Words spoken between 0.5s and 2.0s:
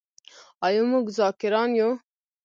آیا موږ ذاکران یو؟